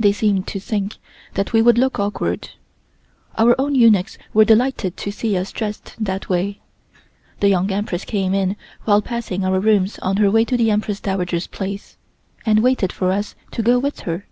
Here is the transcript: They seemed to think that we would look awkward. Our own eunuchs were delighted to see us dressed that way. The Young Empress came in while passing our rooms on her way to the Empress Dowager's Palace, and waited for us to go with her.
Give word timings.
They 0.00 0.12
seemed 0.12 0.46
to 0.46 0.58
think 0.58 0.96
that 1.34 1.52
we 1.52 1.60
would 1.60 1.76
look 1.76 2.00
awkward. 2.00 2.52
Our 3.36 3.54
own 3.60 3.74
eunuchs 3.74 4.16
were 4.32 4.46
delighted 4.46 4.96
to 4.96 5.10
see 5.10 5.36
us 5.36 5.52
dressed 5.52 5.94
that 6.02 6.30
way. 6.30 6.60
The 7.40 7.50
Young 7.50 7.70
Empress 7.70 8.06
came 8.06 8.32
in 8.32 8.56
while 8.84 9.02
passing 9.02 9.44
our 9.44 9.60
rooms 9.60 9.98
on 9.98 10.16
her 10.16 10.30
way 10.30 10.46
to 10.46 10.56
the 10.56 10.70
Empress 10.70 11.00
Dowager's 11.00 11.48
Palace, 11.48 11.98
and 12.46 12.62
waited 12.62 12.94
for 12.94 13.12
us 13.12 13.34
to 13.50 13.62
go 13.62 13.78
with 13.78 14.00
her. 14.08 14.24